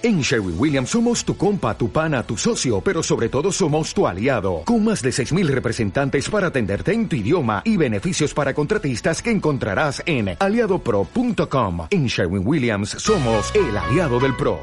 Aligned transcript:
En 0.00 0.20
Sherwin 0.20 0.54
Williams 0.56 0.90
somos 0.90 1.24
tu 1.24 1.36
compa, 1.36 1.76
tu 1.76 1.90
pana, 1.90 2.22
tu 2.22 2.36
socio, 2.36 2.80
pero 2.80 3.02
sobre 3.02 3.28
todo 3.28 3.50
somos 3.50 3.92
tu 3.92 4.06
aliado, 4.06 4.62
con 4.64 4.84
más 4.84 5.02
de 5.02 5.10
6.000 5.10 5.48
representantes 5.48 6.30
para 6.30 6.46
atenderte 6.48 6.92
en 6.92 7.08
tu 7.08 7.16
idioma 7.16 7.62
y 7.64 7.76
beneficios 7.76 8.32
para 8.32 8.54
contratistas 8.54 9.20
que 9.20 9.32
encontrarás 9.32 10.00
en 10.06 10.36
aliadopro.com. 10.38 11.88
En 11.90 12.06
Sherwin 12.06 12.46
Williams 12.46 12.90
somos 12.90 13.52
el 13.56 13.76
aliado 13.76 14.20
del 14.20 14.36
PRO. 14.36 14.60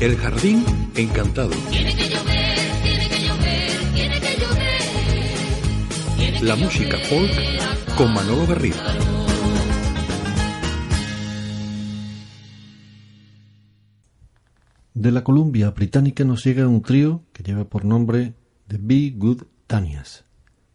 El 0.00 0.16
jardín 0.16 0.64
encantado. 0.96 1.50
Tiene 1.70 1.94
que 1.96 2.08
llover, 2.08 2.58
tiene 2.82 3.08
que 3.08 3.20
llover, 3.20 3.70
tiene 3.94 4.20
que 4.20 4.36
llover. 4.40 4.54
La 6.42 6.56
música 6.56 6.98
folk 6.98 7.73
con 7.96 8.12
Manolo 8.12 8.46
Garrido. 8.46 8.76
De 14.94 15.10
la 15.10 15.22
Columbia 15.22 15.70
Británica 15.70 16.24
nos 16.24 16.44
llega 16.44 16.66
un 16.66 16.82
trío 16.82 17.22
que 17.32 17.42
lleva 17.42 17.64
por 17.64 17.84
nombre 17.84 18.34
The 18.66 18.78
Be 18.80 19.12
Good 19.16 19.42
Tanias. 19.66 20.24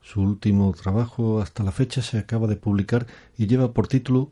Su 0.02 0.22
último 0.22 0.74
trabajo 0.74 1.42
hasta 1.42 1.64
la 1.64 1.72
fecha 1.72 2.02
se 2.02 2.18
acaba 2.18 2.48
de 2.48 2.56
publicar 2.56 3.08
y 3.38 3.48
lleva 3.48 3.74
por 3.74 3.88
título 3.88 4.32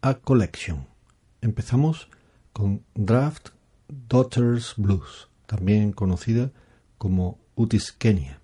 A 0.00 0.14
Collection. 0.14 0.86
Empezamos 1.40 2.08
con 2.52 2.82
Draft 2.94 3.50
Daughters 3.88 4.74
Blues, 4.76 5.28
también 5.46 5.92
conocida 5.92 6.50
como 6.98 7.38
Utis 7.56 7.92
Kenya. 7.92 8.40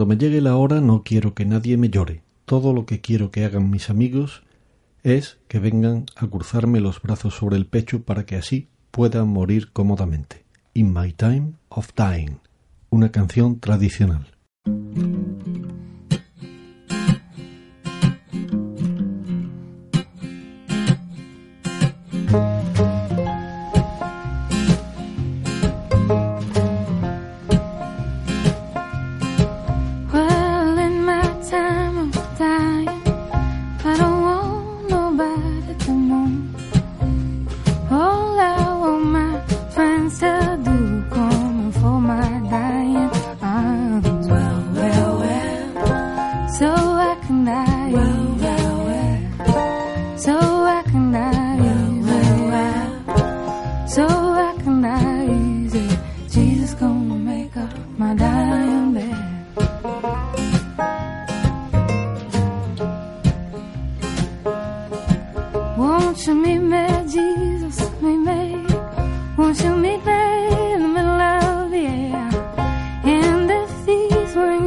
Cuando 0.00 0.14
me 0.14 0.18
llegue 0.18 0.40
la 0.40 0.56
hora 0.56 0.80
no 0.80 1.02
quiero 1.02 1.34
que 1.34 1.44
nadie 1.44 1.76
me 1.76 1.90
llore. 1.90 2.22
Todo 2.46 2.72
lo 2.72 2.86
que 2.86 3.02
quiero 3.02 3.30
que 3.30 3.44
hagan 3.44 3.68
mis 3.68 3.90
amigos 3.90 4.44
es 5.02 5.36
que 5.46 5.58
vengan 5.58 6.06
a 6.16 6.26
cruzarme 6.26 6.80
los 6.80 7.02
brazos 7.02 7.34
sobre 7.34 7.58
el 7.58 7.66
pecho 7.66 8.02
para 8.02 8.24
que 8.24 8.36
así 8.36 8.70
puedan 8.92 9.28
morir 9.28 9.72
cómodamente. 9.74 10.46
In 10.72 10.94
My 10.94 11.12
Time 11.12 11.52
of 11.68 11.90
Dying, 11.94 12.38
una 12.88 13.12
canción 13.12 13.60
tradicional. 13.60 14.26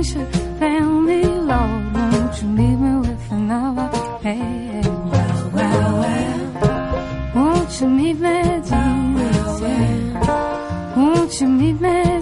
Fail 0.04 1.02
me, 1.02 1.24
Lord, 1.24 1.94
won't 1.94 2.42
you 2.42 2.48
leave 2.50 2.80
me 2.80 2.96
with 3.08 3.32
another? 3.32 3.90
Hey, 4.22 4.82
well, 4.86 5.52
well, 5.54 6.00
well, 6.02 7.34
won't 7.36 7.82
you 7.82 7.88
meet 7.88 8.20
me, 8.20 8.44
Jesus? 8.60 9.62
Yeah. 9.62 10.96
Won't 10.98 11.42
you 11.42 11.48
meet 11.48 11.80
me, 11.80 12.13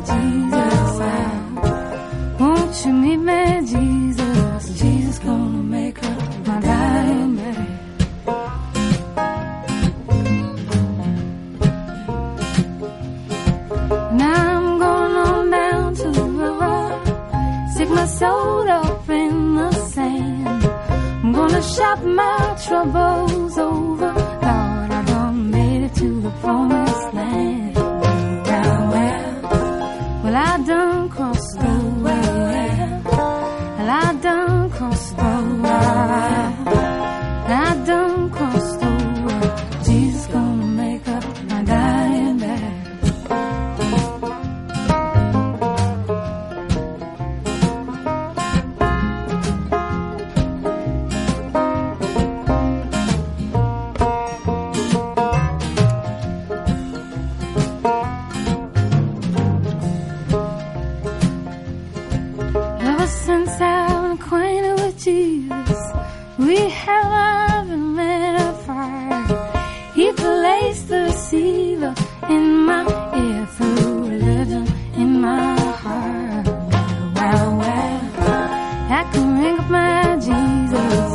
my 79.82 80.16
Jesus. 80.28 81.12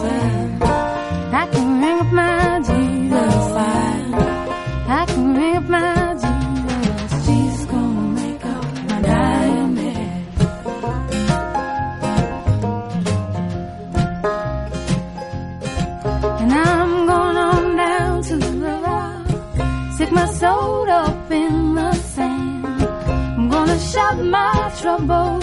I 1.43 1.45
can 1.53 1.69
ring 1.83 1.99
up 2.05 2.11
my 2.23 2.61
Jesus. 2.69 3.45
I 4.99 5.03
can 5.11 5.27
ring 5.39 5.57
up 5.61 5.69
my 5.77 6.15
Jesus. 6.23 7.27
Jesus 7.27 7.65
gonna 7.73 8.21
make 8.21 8.45
up 8.55 8.65
my 8.89 8.99
dying. 9.03 9.75
And 16.43 16.53
I'm 16.69 16.93
going 17.13 17.39
on 17.51 17.63
down 17.85 18.15
to 18.29 18.35
the 18.45 18.53
river, 18.67 19.03
stick 19.95 20.11
my 20.21 20.29
soul 20.41 20.91
up 21.05 21.31
in 21.43 21.55
the 21.79 21.93
sand. 22.15 22.67
I'm 23.37 23.49
gonna 23.55 23.79
shout 23.91 24.19
my 24.37 24.55
troubles 24.81 25.36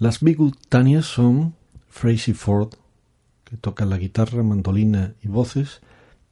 Las 0.00 0.20
Big 0.20 0.38
Good 0.38 0.54
Tanias 0.70 1.04
son 1.04 1.54
Tracy 1.92 2.32
Ford, 2.32 2.70
que 3.44 3.58
toca 3.58 3.84
la 3.84 3.98
guitarra, 3.98 4.42
mandolina 4.42 5.12
y 5.20 5.28
voces, 5.28 5.82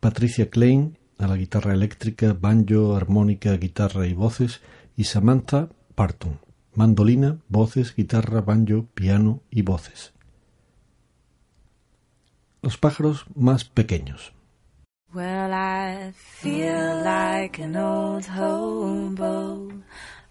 Patricia 0.00 0.48
Klein 0.48 0.96
a 1.18 1.26
la 1.26 1.36
guitarra 1.36 1.74
eléctrica, 1.74 2.32
banjo, 2.32 2.96
armónica, 2.96 3.54
guitarra 3.58 4.06
y 4.06 4.14
voces, 4.14 4.62
y 4.96 5.04
Samantha 5.04 5.68
Parton, 5.94 6.40
mandolina, 6.72 7.40
voces, 7.50 7.94
guitarra, 7.94 8.40
banjo, 8.40 8.86
piano 8.94 9.42
y 9.50 9.60
voces. 9.60 10.14
Los 12.62 12.78
pájaros 12.78 13.26
más 13.34 13.64
pequeños. 13.64 14.32
Well, 15.12 15.52
I 15.52 16.12
feel 16.14 17.02
like 17.04 17.62
an 17.62 17.76
old 17.76 18.24
hobo 18.30 19.68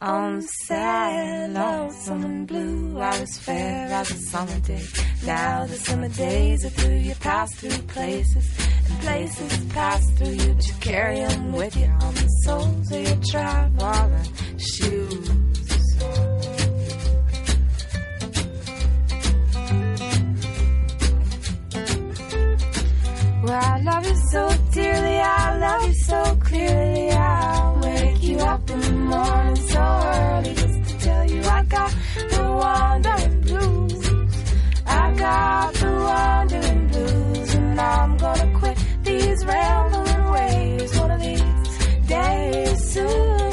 on 0.01 0.36
the 0.36 0.48
sad, 0.66 1.54
lonesome 1.54 2.24
and 2.24 2.48
blue. 2.48 3.00
I 3.00 3.20
was 3.20 3.38
fair 3.39 3.88
as 3.88 4.12
a 4.12 4.16
summer 4.16 4.60
day. 4.60 4.84
Now 5.25 5.66
the 5.66 5.75
summer 5.75 6.10
days 6.10 6.66
are 6.66 6.70
through. 6.70 6.98
You 6.98 7.16
pass 7.16 7.54
through 7.56 7.82
places, 7.88 8.58
and 8.89 9.00
places 9.00 9.66
pass 9.74 10.10
through 10.12 10.34
you. 10.34 10.54
But 10.54 10.68
you 10.68 10.74
carry 10.80 11.20
them 11.20 11.51
with 11.54 11.75
you 11.75 11.88
on 11.88 12.13
the 12.13 12.27
soles 12.44 12.92
of 12.92 13.01
your 13.01 13.18
traveling 13.32 14.24
shoes. 14.58 15.30
Well, 23.44 23.63
I 23.63 23.80
love 23.82 24.06
you 24.06 24.16
so 24.32 24.50
dearly, 24.74 25.20
I 25.20 25.58
love 25.58 25.88
you 25.88 25.94
so 25.94 26.38
clearly. 26.44 27.12
I'll 27.12 27.80
wake 27.80 28.22
you 28.22 28.38
up 28.39 28.70
in 28.70 28.80
the 28.82 28.87
morning 29.07 29.55
so 29.55 29.79
early 29.79 30.53
just 30.53 30.89
to 30.89 30.99
tell 30.99 31.31
you 31.31 31.41
I 31.43 31.63
got 31.63 31.91
the 32.31 32.43
wandering 32.43 33.41
blues. 33.41 34.09
I 34.85 35.13
got 35.15 35.73
the 35.73 35.91
wandering 36.07 36.87
blues, 36.87 37.55
and 37.55 37.79
I'm 37.79 38.17
gonna 38.17 38.59
quit 38.59 38.77
these 39.03 39.45
rambling 39.45 40.31
ways 40.31 40.99
one 40.99 41.11
of 41.11 41.21
these 41.21 42.07
days 42.07 42.93
soon. 42.93 43.47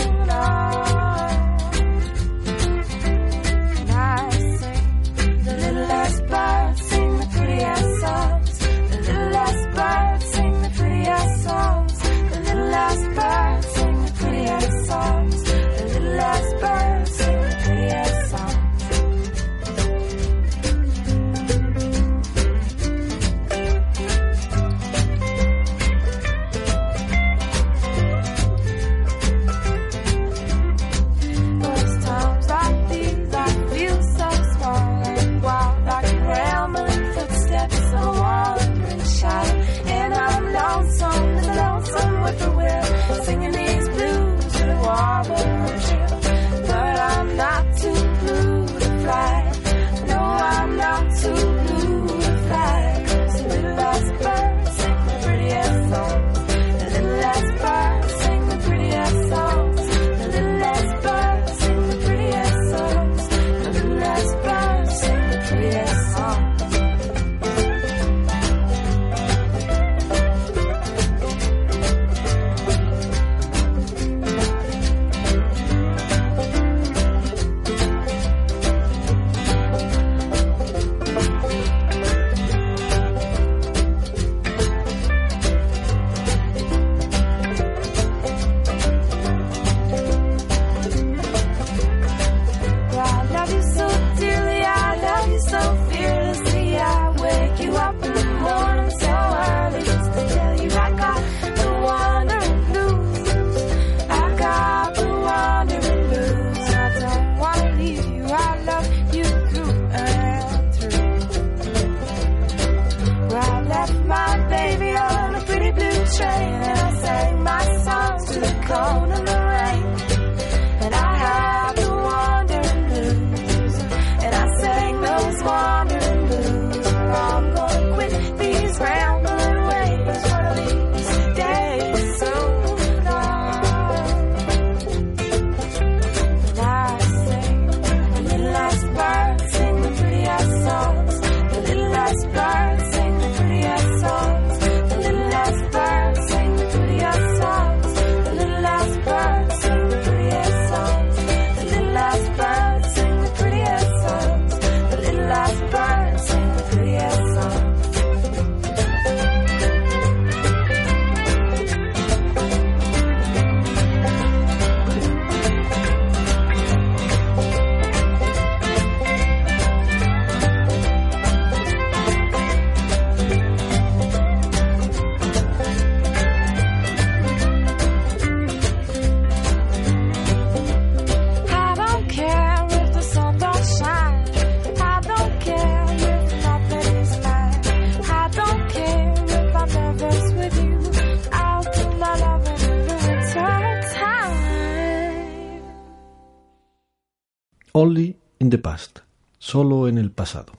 Only 197.76 198.16
in 198.38 198.50
the 198.50 198.58
past, 198.58 199.00
solo 199.40 199.88
en 199.88 199.98
el 199.98 200.12
pasado. 200.12 200.52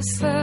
closer. 0.00 0.39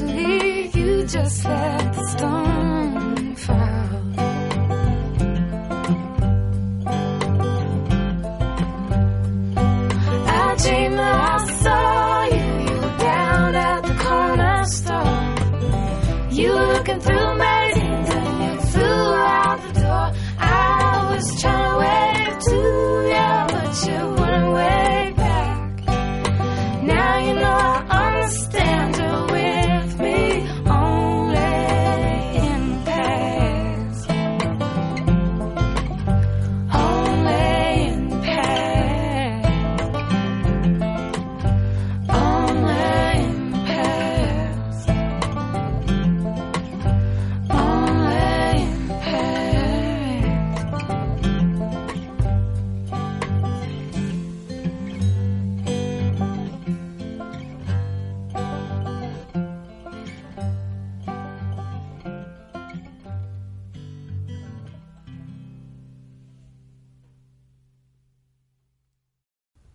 eventually 0.00 0.70
you 0.80 1.06
just 1.06 1.44
let 1.44 1.92
the 1.92 2.06
storm 2.08 2.51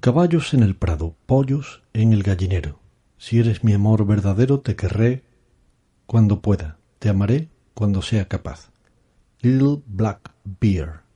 caballos 0.08 0.54
en 0.54 0.64
el 0.64 0.74
prado, 0.74 1.18
pollos 1.26 1.84
en 1.92 2.14
el 2.14 2.24
gallinero. 2.24 2.80
Si 3.18 3.40
eres 3.40 3.66
mi 3.66 3.74
amor 3.74 4.08
verdadero, 4.08 4.62
te 4.62 4.78
querré 4.78 5.26
cuando 6.06 6.42
pueda, 6.42 6.78
te 7.00 7.10
amaré 7.10 7.50
cuando 7.74 8.02
sea 8.02 8.30
capaz. 8.30 8.70
Little 9.42 9.82
Black 9.86 10.32
Bear. 10.62 11.07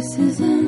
this 0.00 0.16
isn't 0.18 0.59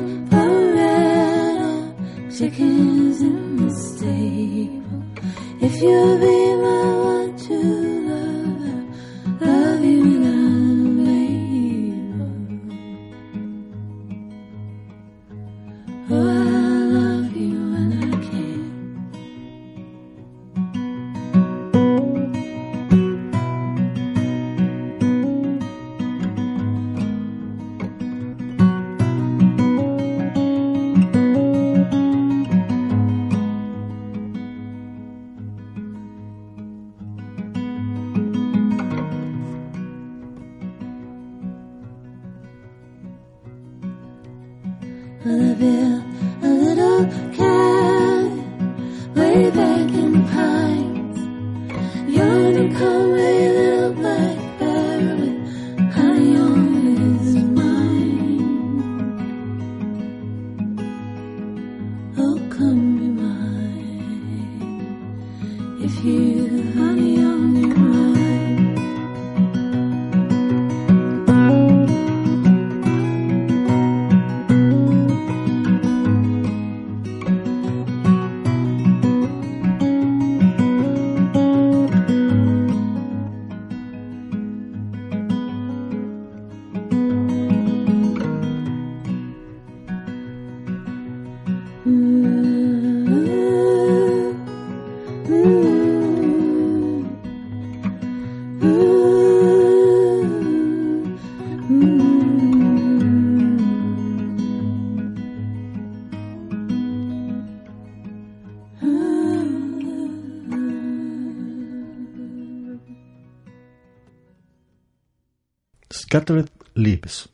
Scattered 116.13 116.51
Leaves, 116.75 117.29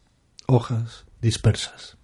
hojas 0.47 1.03
dispersas. 1.21 1.98